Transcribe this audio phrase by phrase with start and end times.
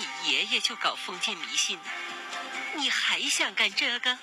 [0.00, 1.84] 你爷爷就搞封建迷信呢，
[2.76, 4.16] 你还想干这个？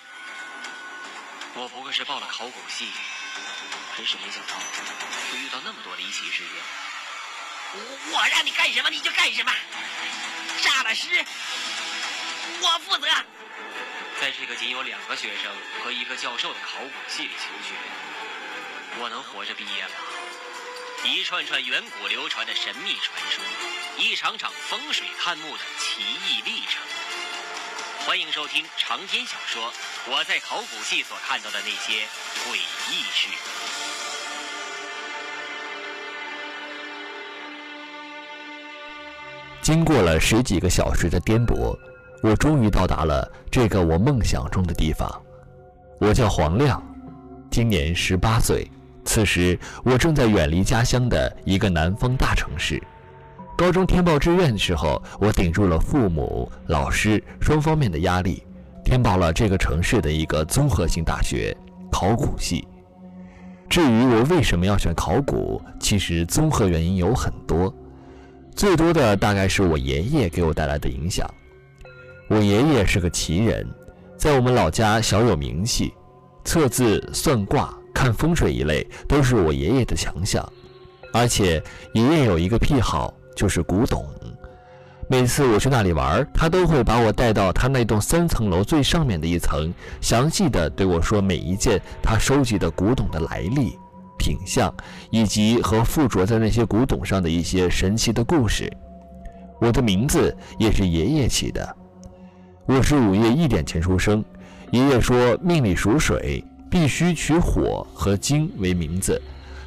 [1.53, 2.87] 我不过是报了考古系，
[3.95, 4.55] 真是没想到
[5.31, 6.53] 会遇到那么多离奇事件。
[7.73, 7.77] 我
[8.13, 9.53] 我让你干什么你就干什么，
[10.63, 11.23] 炸了尸，
[12.59, 13.07] 我负责。
[14.19, 15.51] 在这个仅有两个学生
[15.83, 17.75] 和一个教授的考古系里求学，
[18.99, 19.91] 我能活着毕业吗？
[21.05, 23.43] 一串串远古流传的神秘传说，
[23.99, 26.81] 一场场风水探墓的奇异历程。
[28.05, 29.71] 欢迎收听长篇小说
[30.11, 32.05] 《我在考古系所看到的那些
[32.43, 32.55] 诡
[32.89, 33.27] 异事》。
[39.61, 41.77] 经过了十几个小时的颠簸，
[42.23, 45.09] 我终于到达了这个我梦想中的地方。
[45.99, 46.81] 我叫黄亮，
[47.51, 48.67] 今年十八岁。
[49.07, 52.79] 此时，我正在远离家乡的一个南方大城市。
[53.57, 58.43] 高中填报志愿的时候，我顶住了父母、老师双方面的压力，
[58.83, 61.55] 填报了这个城市的一个综合性大学——
[61.89, 62.67] 考古系。
[63.69, 67.73] 至于我为什么要选考古，其实综合原因有很多，
[68.55, 71.25] 最多的大概是我爷爷给我带来的影响。
[72.27, 73.65] 我爷爷是个奇人，
[74.17, 75.93] 在我们老家小有名气，
[76.43, 77.73] 测字、算卦。
[77.97, 80.47] 看风水一类都是我爷爷的强项，
[81.11, 81.59] 而且
[81.93, 84.05] 爷爷有一个癖好，就是古董。
[85.09, 93.75] 每次我去那里玩，他都会把我带到他那栋三层楼最上面的一层，详细的对我说每一件他收集的古董的来历、
[94.19, 94.71] 品相，
[95.09, 98.71] 以及和附着在那些古董上的一些神奇的故事。
[99.59, 101.75] 我的名字也是爷爷起的，
[102.67, 104.23] 我是午夜一点前出生，
[104.69, 106.45] 爷爷说命里属水。
[106.69, 109.21] 必须取火和金为名字，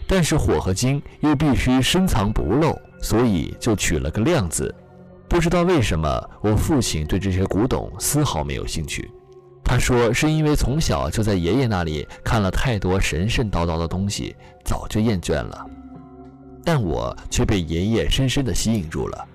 [0.06, 4.74] 但是火和金又必须深藏不露，所以就取了个亮字。
[5.28, 9.10] 不知道为什么，我父亲对这些古董丝毫没有兴趣。
[9.62, 15.66] 他说是因为从小就在爷爷那里看了太多神神叨叨的东西，早就厌倦了。
[16.64, 19.28] 但我却被爷爷深深地吸引住了。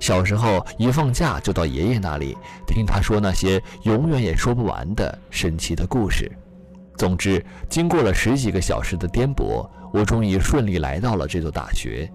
[0.00, 6.30] 小时候一放假就到爷爷那里听他说那些永远也说不完的神奇的故事。
[6.98, 12.10] 总之，经过了十几个小时的颠簸，我终于顺利来到了这座大学。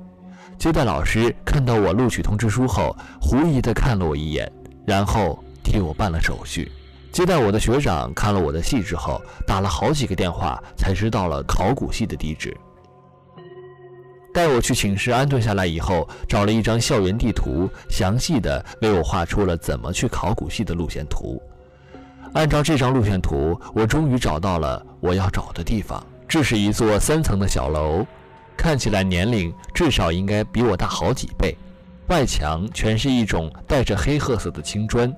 [0.60, 4.52] 接待老师看到我录取通知书后，狐疑地看了我一眼，
[4.86, 6.70] 然后替我办了手续。
[7.14, 12.56] 接待我的学长看了我的戏之后，打了好几个电话，才知道了考古系的地址。
[14.34, 21.42] 带我去寝室安顿下来以后，找了一张校园地图，详细的为我画出了怎么去考古系的路线图。
[22.34, 26.04] 按照这张路线图，我终于找到了我要找的地方。
[26.28, 28.04] 这是一座三层的小楼，
[28.58, 31.56] 看起来年龄至少应该比我大好几倍。
[32.08, 35.14] 外墙全是一种带着黑褐色的青砖，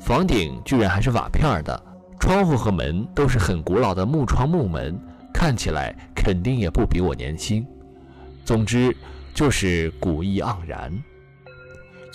[0.00, 1.82] 房顶居然还是瓦片的，
[2.20, 4.96] 窗户和门都是很古老的木窗木门，
[5.34, 7.66] 看起来肯定也不比我年轻。
[8.44, 8.96] 总之
[9.34, 10.92] 就是古意盎然。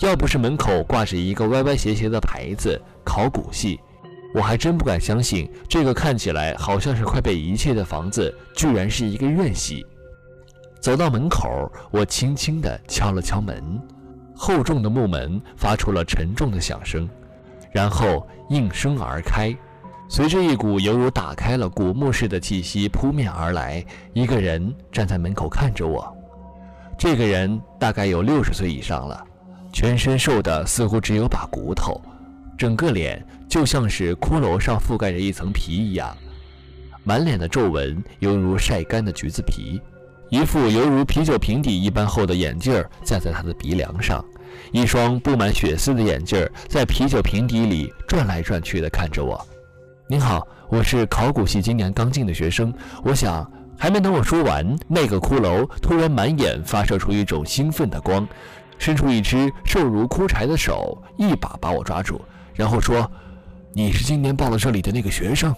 [0.00, 3.78] 要不是门口挂着一个歪歪斜斜的牌子“考古系”。
[4.34, 9.84] 我还真不敢相信，这个看起来好像是快被遗弃的房子，居然是一个院系。
[10.80, 13.80] 走到门口，我轻轻地敲了敲门，
[14.34, 17.08] 厚重的木门发出了沉重的响声，
[17.70, 19.54] 然后应声而开。
[20.08, 26.10] 随着一股犹如打开了古墓似的气息扑面而来，一个人站在门口看着我。
[26.98, 29.24] 这个人大概有六十岁以上了，
[29.72, 32.00] 全身瘦得似乎只有把骨头。
[32.56, 36.16] 整个脸就像是骷髅上覆盖着一层皮一样，
[37.04, 39.80] 满脸的皱纹犹如晒干的橘子皮，
[40.30, 44.24] 一副犹如啤酒瓶底一般厚的眼镜儿架在他的鼻梁上，
[44.70, 49.44] 一双布满血丝的眼镜在啤酒瓶底里转来转去的看着我。
[50.06, 53.50] 您好，我是考古系今年刚进的学生，我想……
[53.78, 58.24] 还没等我说完，那个骷髅突然满眼发射出一种兴奋的光，
[58.78, 62.20] 伸出一只瘦如枯柴的手，一把把我抓住。
[62.54, 63.10] 然后说
[63.72, 65.54] ：“你是今年报了这里的那个学生。”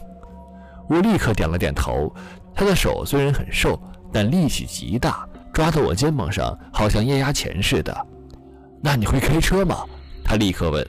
[0.88, 2.14] 我立刻点了点头。
[2.54, 3.80] 他的手虽然很瘦，
[4.12, 8.06] 但力气极大，抓到我肩膀上，好像液压钳似的。
[8.80, 9.78] 那你会开车吗？
[10.22, 10.86] 他立刻问。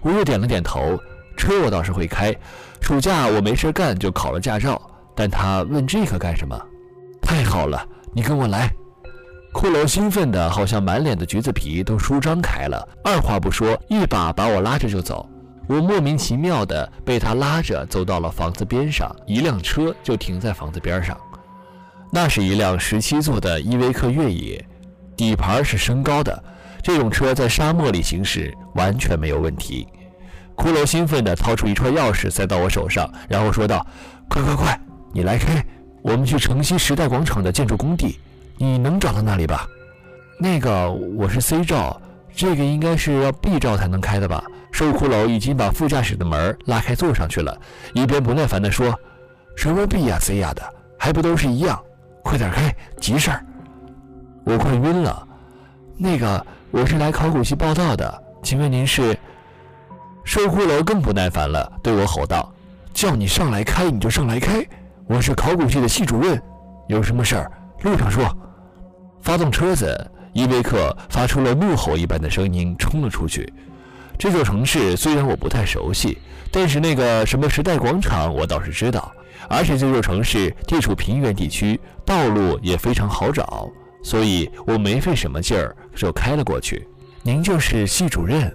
[0.00, 0.98] 我又点了点头。
[1.36, 2.34] 车我倒是会开，
[2.80, 4.80] 暑假我没事干就考了驾照。
[5.14, 6.56] 但他问这个干什么？
[7.20, 8.72] 太好了，你跟我来。
[9.52, 15.28] 骷髅兴奋的，好像满脸的橘子皮都舒张开了，二话不说，一把把我拉着就走。
[15.68, 21.16] 我莫名其妙的被他拉着走到了房子边上，一辆车就停在房子边上。
[22.10, 24.66] 那是一辆十七座的依维柯越野，
[25.14, 26.42] 底盘是升高的，
[26.82, 29.86] 这种车在沙漠里行驶完全没有问题。
[30.56, 33.86] 骷髅兴奋地掏出一串钥匙塞到我手上，然后说道
[34.26, 34.80] ：“快快快，
[35.12, 35.62] 你来开，
[36.02, 38.18] 我们去城西时代广场的建筑工地，
[38.56, 39.66] 你能找到那里吧？”
[40.40, 42.00] 那个我是 C 照，
[42.34, 44.42] 这个应该是要 B 照才能开的吧？
[44.78, 47.60] 瘦骷髅已经把副驾驶的门拉开坐上去了，
[47.94, 48.96] 一边不耐烦地说
[49.58, 50.62] ：“什么 B 呀 C 呀的，
[50.96, 51.76] 还不都是一样？
[52.22, 53.44] 快点开，急事儿！”
[54.46, 55.26] 我快晕了。
[55.96, 59.18] 那个我是来考古系报道的，请问您是？
[60.22, 62.48] 瘦骷髅更不耐烦了，对我吼道
[62.94, 64.64] ：“叫你上来开你就上来开，
[65.08, 66.40] 我是考古系的系主任，
[66.86, 67.50] 有什么事儿
[67.82, 68.24] 路上说。”
[69.22, 73.52] 发动车子，伊维克发出了怒吼一般的声音，冲了出去。
[74.18, 76.18] 这座城市虽然我不太熟悉，
[76.50, 79.12] 但是那个什么时代广场我倒是知道，
[79.48, 83.70] 而且这座城市地处平原地区，道路也非常好找，
[84.02, 86.86] 所以我没费什么劲儿就开了过去。
[87.22, 88.52] 您就是系主任？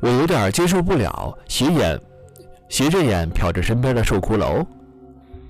[0.00, 2.00] 我有点接受不了，斜眼，
[2.68, 4.64] 斜着眼瞟着身边的瘦骷髅。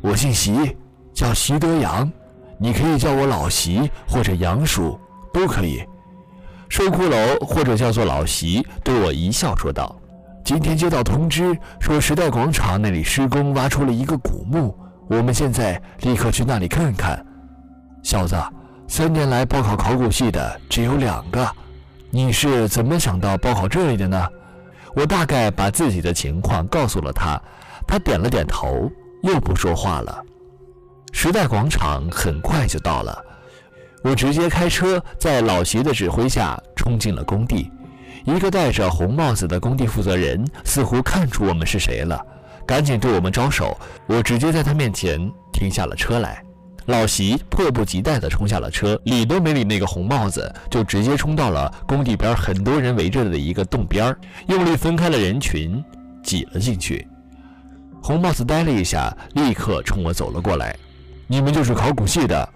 [0.00, 0.76] 我姓席，
[1.12, 2.10] 叫席德阳，
[2.58, 4.98] 你可以叫我老席或者杨叔，
[5.32, 5.82] 都可以。
[6.72, 9.94] 瘦骷髅或者叫做老席，对我一笑说道
[10.42, 14.74] ：“今天接到通知，说时代广场那里施工挖出了一个古墓，
[15.06, 17.22] 我们现在立刻去那里看看。”
[18.02, 18.34] 小子，
[18.88, 21.46] 三年来报考考古系的只有两个，
[22.08, 24.26] 你是怎么想到报考这里的呢？
[24.96, 27.38] 我大概把自己的情况告诉了他，
[27.86, 28.90] 他点了点头，
[29.24, 30.24] 又不说话了。
[31.12, 33.22] 时代广场很快就到了，
[34.02, 37.70] 我直接开车在老席的指挥下冲进了工地。
[38.24, 42.24] 一个戴着红帽子的工地负责人似乎看出我们是谁了，
[42.66, 43.76] 赶紧对我们招手。
[44.06, 45.18] 我直接在他面前
[45.52, 46.42] 停下了车来。
[46.86, 54.14] 老席迫不及待地冲下了车，理都没理那个红帽子，就直接冲到了工地边很多人围着的一个洞边
[54.48, 55.82] 用力分开了人群，
[56.24, 57.06] 挤了进去。
[58.02, 60.76] 红帽子呆了一下，立刻冲我走了过来
[61.28, 62.48] ：“你们就是考古系的？”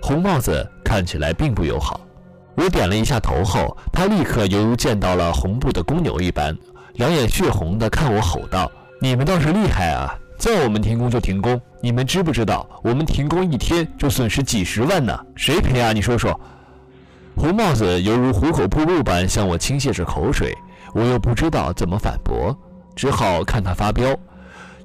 [0.00, 2.00] 红帽子看起来并不友好。
[2.54, 6.56] 我点了一下头后，他立刻犹如见到了红布的公牛一般，
[6.94, 12.66] 两眼血红的看我吼道：“你们倒是厉害啊！”叫我们停工就停工，你们知不知道？
[12.82, 15.92] 我们停工一天就损失几十万呢，谁赔啊？
[15.92, 16.40] 你说说。
[17.36, 20.56] 红帽子犹如虎口瀑布般向我倾泻着口水，
[20.94, 22.56] 我又不知道怎么反驳，
[22.96, 24.16] 只好看他发飙。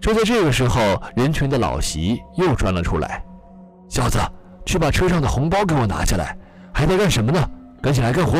[0.01, 3.23] 就在这个时候，人群的老席又钻了出来
[3.87, 4.19] ：“小子，
[4.65, 6.37] 去把车上的红包给我拿下来！
[6.73, 7.49] 还在干什么呢？
[7.81, 8.39] 赶紧来干活！”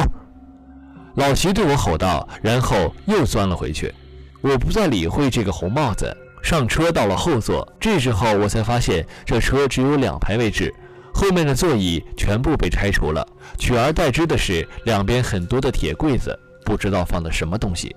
[1.16, 3.94] 老齐对我吼道，然后又钻了回去。
[4.42, 6.16] 我不再理会这个红帽子。
[6.42, 10.74] 上车到了后座，这时候我才发现这车只有两排位置，
[11.14, 13.26] 后面的座椅全部被拆除了，
[13.58, 17.96] 取而代之的是两边很多的铁柜子，不知道放的什么东西。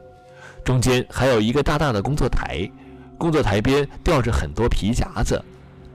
[0.64, 2.70] 中间还有一个大大的工作台，
[3.18, 5.42] 工作台边吊着很多皮夹子，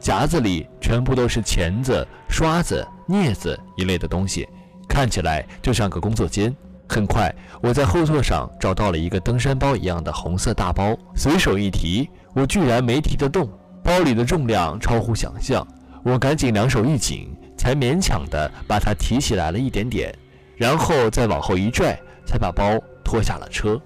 [0.02, 4.50] 夹子里全部都是钳子、刷子、镊子一类的东西，
[4.90, 6.54] 看起来就像个工作间。
[6.90, 12.10] 很快，我在后座上找到了一个登山包一样的红色大包，随手一提。
[12.34, 13.48] 我居然没提得动，
[13.84, 15.66] 包里的重量超乎想象。
[16.04, 20.14] 我赶紧两手一紧，才勉强的把它提起来了一点点，
[20.58, 23.80] 然后再往后一拽，才把包拖下了车。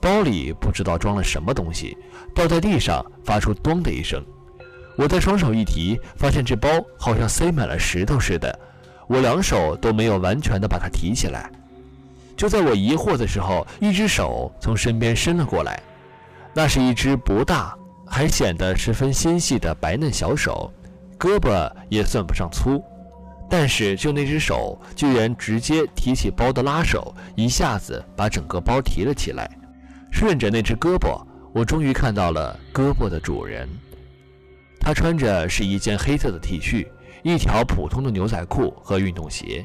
[0.00, 1.96] 包里不知道装了什么东西，
[2.34, 4.24] 掉在地上，发出“咚”的一声。
[5.00, 8.58] 我再双手一提，发现这包好像塞满了石头似的，
[9.08, 11.50] 我两手都没有完全的把它提起来。
[12.36, 15.82] 就在我疑惑的时候，一只手从身边伸了过来。
[16.52, 17.74] 那是一只不大，
[18.06, 20.70] 还显得十分纤细的白嫩小手，
[21.18, 22.84] 胳膊也算不上粗，
[23.48, 29.50] 但是就那只手，居然直接提起包的拉手，一下子把整个包提了起来。
[30.12, 31.18] 顺着那只胳膊，
[31.54, 33.66] 我终于看到了胳膊的主人。
[34.80, 36.88] 他穿着是一件黑色的 T 恤，
[37.22, 39.64] 一条普通的牛仔裤和运动鞋，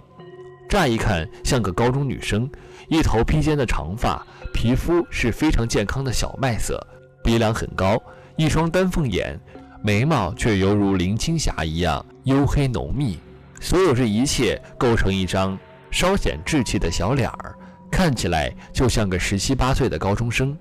[0.70, 2.48] 乍一看像个高中女生，
[2.90, 4.22] 一头披肩的长发。
[4.54, 6.80] 皮肤是非常健康的小麦色，
[7.24, 8.02] 鼻梁很高，
[8.36, 9.40] 一双丹凤眼，
[9.84, 13.20] 眉毛却犹如林青霞一样黝黑浓密。
[13.60, 15.58] 所有这一切构成一张
[15.92, 17.56] 稍显稚气的小脸儿，
[17.92, 20.58] 看起来就像个十七八岁的高中生。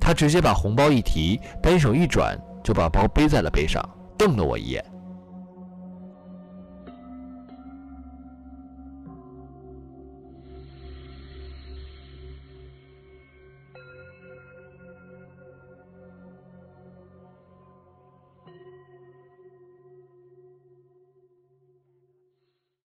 [0.00, 3.80] 他直接把红包一提，单手一转，就把包背在了背上，
[4.18, 4.84] 瞪了我一眼。